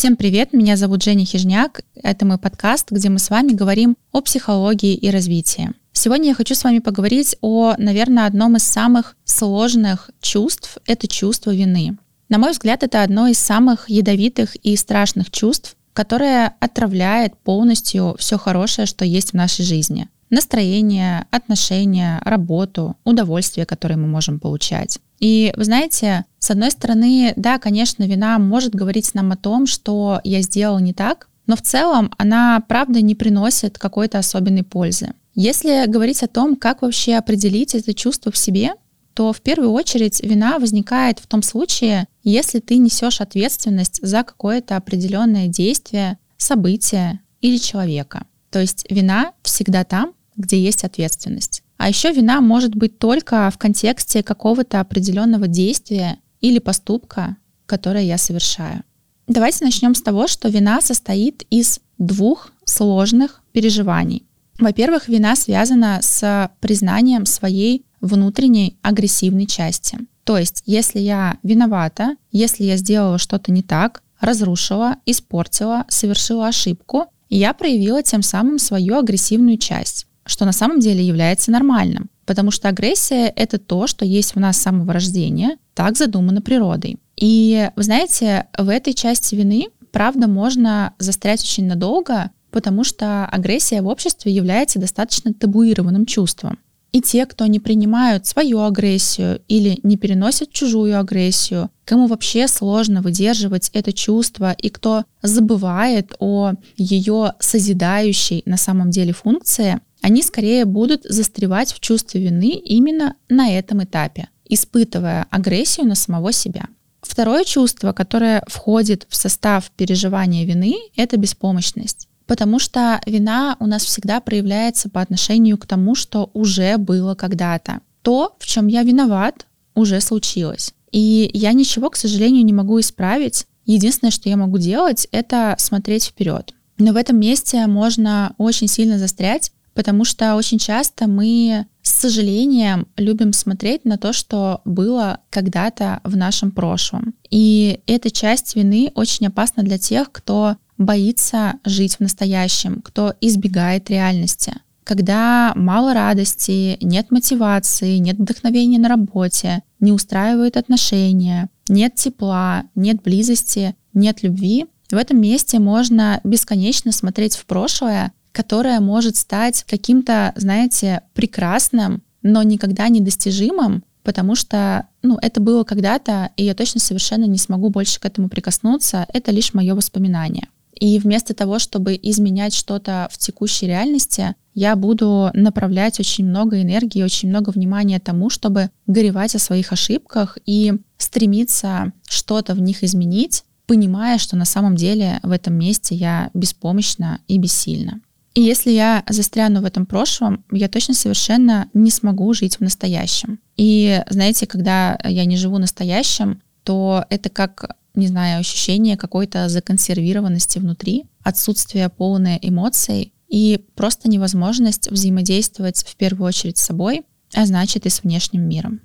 [0.00, 1.82] Всем привет, меня зовут Женя Хижняк.
[1.94, 5.72] Это мой подкаст, где мы с вами говорим о психологии и развитии.
[5.92, 11.54] Сегодня я хочу с вами поговорить о, наверное, одном из самых сложных чувств— это чувство
[11.54, 11.98] вины.
[12.30, 18.38] На мой взгляд, это одно из самых ядовитых и страшных чувств, которое отравляет полностью все
[18.38, 20.08] хорошее, что есть в нашей жизни.
[20.30, 24.98] Настроение, отношения, работу, удовольствие, которое мы можем получать.
[25.18, 30.20] И вы знаете, с одной стороны, да, конечно, вина может говорить нам о том, что
[30.24, 35.12] я сделал не так, но в целом она, правда, не приносит какой-то особенной пользы.
[35.34, 38.72] Если говорить о том, как вообще определить это чувство в себе,
[39.14, 44.76] то в первую очередь вина возникает в том случае, если ты несешь ответственность за какое-то
[44.76, 48.24] определенное действие, событие или человека.
[48.50, 51.62] То есть вина всегда там, где есть ответственность.
[51.76, 57.36] А еще вина может быть только в контексте какого-то определенного действия или поступка,
[57.66, 58.82] которое я совершаю.
[59.26, 64.26] Давайте начнем с того, что вина состоит из двух сложных переживаний.
[64.58, 69.98] Во-первых, вина связана с признанием своей внутренней агрессивной части.
[70.24, 77.06] То есть, если я виновата, если я сделала что-то не так, разрушила, испортила, совершила ошибку,
[77.28, 82.68] я проявила тем самым свою агрессивную часть что на самом деле является нормальным, потому что
[82.68, 86.98] агрессия— это то, что есть в нас с самого рождения, так задумано природой.
[87.16, 93.82] И, вы знаете, в этой части вины, правда, можно застрять очень надолго, потому что агрессия
[93.82, 96.58] в обществе является достаточно табуированным чувством.
[96.92, 103.00] И те, кто не принимают свою агрессию или не переносят чужую агрессию, кому вообще сложно
[103.00, 110.64] выдерживать это чувство и кто забывает о ее созидающей на самом деле функции, они скорее
[110.64, 116.66] будут застревать в чувстве вины именно на этом этапе, испытывая агрессию на самого себя.
[117.02, 122.08] Второе чувство, которое входит в состав переживания вины, это беспомощность.
[122.26, 127.80] Потому что вина у нас всегда проявляется по отношению к тому, что уже было когда-то.
[128.02, 130.72] То, в чем я виноват, уже случилось.
[130.92, 133.46] И я ничего, к сожалению, не могу исправить.
[133.64, 136.54] Единственное, что я могу делать, это смотреть вперед.
[136.78, 142.86] Но в этом месте можно очень сильно застрять, потому что очень часто мы с сожалением
[142.96, 147.14] любим смотреть на то, что было когда-то в нашем прошлом.
[147.30, 153.90] И эта часть вины очень опасна для тех, кто боится жить в настоящем, кто избегает
[153.90, 154.54] реальности.
[154.84, 163.02] Когда мало радости, нет мотивации, нет вдохновения на работе, не устраивают отношения, нет тепла, нет
[163.02, 170.32] близости, нет любви, в этом месте можно бесконечно смотреть в прошлое которая может стать каким-то,
[170.36, 177.24] знаете, прекрасным, но никогда недостижимым, потому что, ну, это было когда-то, и я точно совершенно
[177.24, 180.48] не смогу больше к этому прикоснуться, это лишь мое воспоминание.
[180.74, 187.02] И вместо того, чтобы изменять что-то в текущей реальности, я буду направлять очень много энергии,
[187.02, 193.44] очень много внимания тому, чтобы горевать о своих ошибках и стремиться что-то в них изменить,
[193.66, 198.00] понимая, что на самом деле в этом месте я беспомощна и бессильна.
[198.34, 203.40] И если я застряну в этом прошлом, я точно совершенно не смогу жить в настоящем.
[203.56, 210.58] И знаете, когда я не живу настоящим, то это как, не знаю, ощущение какой-то законсервированности
[210.58, 217.02] внутри, отсутствие полной эмоций и просто невозможность взаимодействовать в первую очередь с собой,
[217.34, 218.80] а значит и с внешним миром.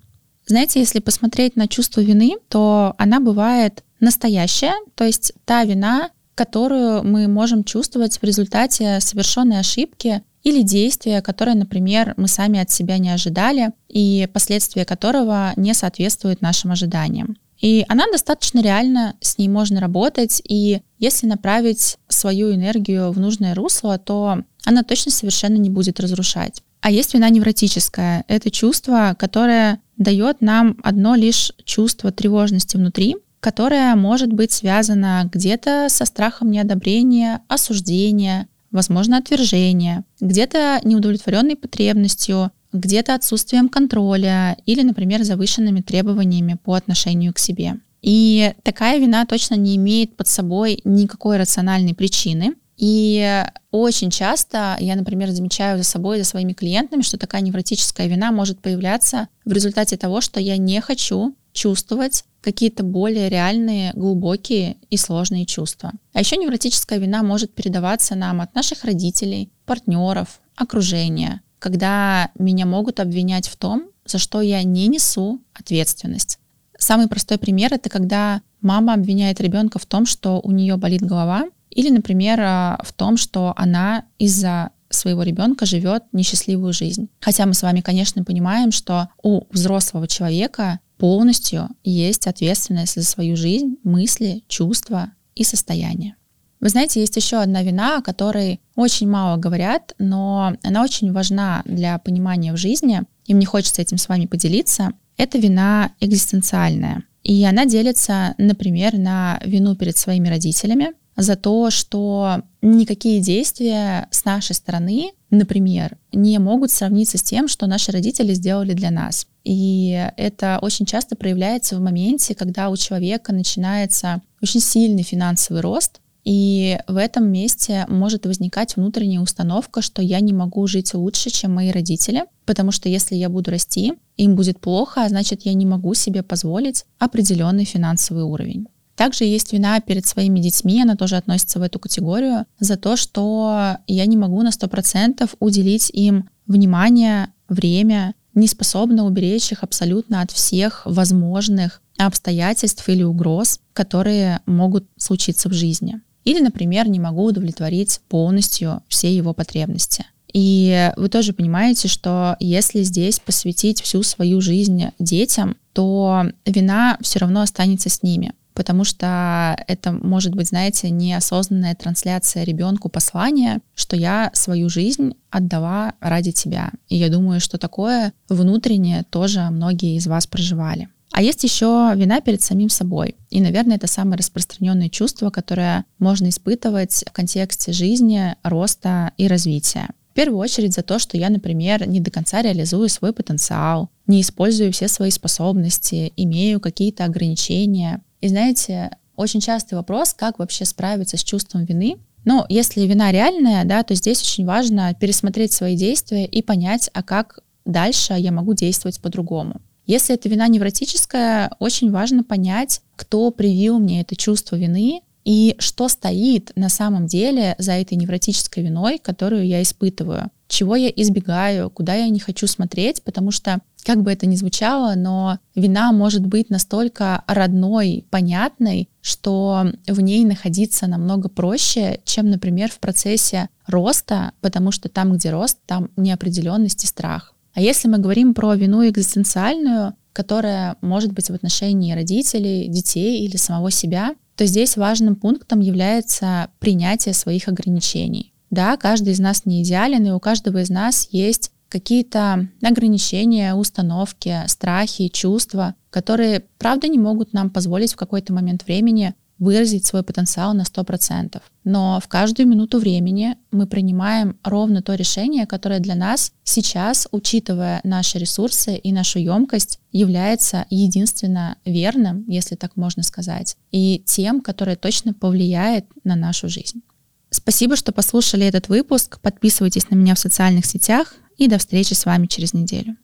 [0.47, 7.03] Знаете, если посмотреть на чувство вины, то она бывает настоящая, то есть та вина, которую
[7.03, 12.97] мы можем чувствовать в результате совершенной ошибки или действия, которое, например, мы сами от себя
[12.99, 17.37] не ожидали и последствия которого не соответствуют нашим ожиданиям.
[17.59, 23.55] И она достаточно реально, с ней можно работать, и если направить свою энергию в нужное
[23.55, 26.61] русло, то она точно совершенно не будет разрушать.
[26.81, 28.25] А есть вина невротическая.
[28.27, 35.85] Это чувство, которое дает нам одно лишь чувство тревожности внутри, которая может быть связана где-то
[35.87, 45.81] со страхом неодобрения, осуждения, возможно, отвержения, где-то неудовлетворенной потребностью, где-то отсутствием контроля или, например, завышенными
[45.81, 47.75] требованиями по отношению к себе.
[48.01, 52.55] И такая вина точно не имеет под собой никакой рациональной причины.
[52.77, 58.31] И очень часто я, например, замечаю за собой, за своими клиентами, что такая невротическая вина
[58.31, 64.97] может появляться в результате того, что я не хочу чувствовать какие-то более реальные, глубокие и
[64.97, 65.93] сложные чувства.
[66.13, 72.99] А еще невротическая вина может передаваться нам от наших родителей, партнеров, окружения, когда меня могут
[72.99, 76.37] обвинять в том, за что я не несу ответственность.
[76.77, 81.45] Самый простой пример— это когда мама обвиняет ребенка в том, что у нее болит голова,
[81.71, 87.09] или, например, а, в том, что она из-за своего ребенка живет несчастливую жизнь.
[87.19, 93.35] Хотя мы с вами, конечно, понимаем, что у взрослого человека полностью есть ответственность за свою
[93.35, 96.15] жизнь, мысли, чувства и состояние.
[96.59, 101.61] Вы знаете, есть еще одна вина, о которой очень мало говорят, но она очень важна
[101.65, 104.93] для понимания в жизни, и мне хочется этим с вами поделиться.
[105.17, 107.03] Это вина экзистенциальная.
[107.23, 114.25] И она делится, например, на вину перед своими родителями за то, что никакие действия с
[114.25, 119.27] нашей стороны, например, не могут сравниться с тем, что наши родители сделали для нас.
[119.43, 126.01] И это очень часто проявляется в моменте, когда у человека начинается очень сильный финансовый рост,
[126.25, 131.53] и в этом месте может возникать внутренняя установка, что я не могу жить лучше, чем
[131.53, 135.67] мои родители, потому что если я буду расти, им будет плохо, а значит я не
[135.67, 138.67] могу себе позволить определенный финансовый уровень.
[138.95, 143.77] Также есть вина перед своими детьми, она тоже относится в эту категорию, за то, что
[143.87, 150.31] я не могу на 100% уделить им внимание, время, не способна уберечь их абсолютно от
[150.31, 156.01] всех возможных обстоятельств или угроз, которые могут случиться в жизни.
[156.23, 160.05] Или, например, не могу удовлетворить полностью все его потребности.
[160.33, 167.19] И вы тоже понимаете, что если здесь посвятить всю свою жизнь детям, то вина все
[167.19, 173.95] равно останется с ними потому что это может быть, знаете, неосознанная трансляция ребенку послания, что
[173.95, 176.71] я свою жизнь отдала ради тебя.
[176.87, 180.89] И я думаю, что такое внутреннее тоже многие из вас проживали.
[181.11, 183.15] А есть еще вина перед самим собой.
[183.29, 189.87] И, наверное, это самое распространенное чувство, которое можно испытывать в контексте жизни, роста и развития.
[190.11, 194.21] В первую очередь за то, что я, например, не до конца реализую свой потенциал, не
[194.21, 198.01] использую все свои способности, имею какие-то ограничения.
[198.21, 201.97] И знаете, очень частый вопрос, как вообще справиться с чувством вины.
[202.25, 207.03] Но если вина реальная, да, то здесь очень важно пересмотреть свои действия и понять, а
[207.03, 209.61] как дальше я могу действовать по-другому.
[209.85, 215.87] Если это вина невротическая, очень важно понять, кто привил мне это чувство вины и что
[215.89, 220.31] стоит на самом деле за этой невротической виной, которую я испытываю.
[220.47, 224.95] Чего я избегаю, куда я не хочу смотреть, потому что, как бы это ни звучало,
[224.95, 232.71] но вина может быть настолько родной, понятной, что в ней находиться намного проще, чем, например,
[232.71, 237.33] в процессе роста, потому что там, где рост, там неопределенность и страх.
[237.53, 243.37] А если мы говорим про вину экзистенциальную, которая может быть в отношении родителей, детей или
[243.37, 248.33] самого себя, то здесь важным пунктом является принятие своих ограничений.
[248.49, 254.43] Да, каждый из нас не идеален, и у каждого из нас есть какие-то ограничения, установки,
[254.47, 260.53] страхи, чувства, которые, правда, не могут нам позволить в какой-то момент времени выразить свой потенциал
[260.53, 261.41] на 100%.
[261.65, 267.81] Но в каждую минуту времени мы принимаем ровно то решение, которое для нас сейчас, учитывая
[267.83, 274.77] наши ресурсы и нашу емкость, является единственно верным, если так можно сказать, и тем, которое
[274.77, 276.83] точно повлияет на нашу жизнь.
[277.31, 279.19] Спасибо, что послушали этот выпуск.
[279.19, 282.95] Подписывайтесь на меня в социальных сетях и до встречи с вами через неделю.